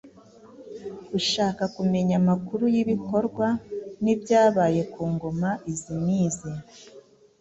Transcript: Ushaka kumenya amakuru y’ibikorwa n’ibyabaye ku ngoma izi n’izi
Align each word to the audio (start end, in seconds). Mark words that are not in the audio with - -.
Ushaka 1.19 1.63
kumenya 1.75 2.13
amakuru 2.21 2.63
y’ibikorwa 2.75 3.47
n’ibyabaye 4.03 4.81
ku 4.93 5.01
ngoma 5.13 5.49
izi 5.71 5.93
n’izi 6.05 6.51